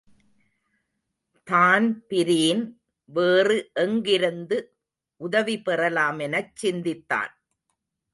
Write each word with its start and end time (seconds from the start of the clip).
Dan Breen 1.47 2.81
வேறு 3.05 3.69
எங்கிருந்து 3.73 4.57
உதவி 5.17 5.61
பெறலாமெனச் 5.65 6.51
சிந்தித்தான். 6.53 7.41